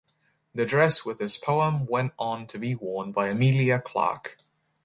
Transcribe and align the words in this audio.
The 0.55 0.65
dress 0.65 1.05
with 1.05 1.19
his 1.19 1.37
poem 1.37 1.85
went 1.85 2.13
on 2.17 2.47
to 2.47 2.57
be 2.57 2.73
worn 2.73 3.11
by 3.11 3.27
Emilia 3.27 3.79
Clarke. 3.79 4.35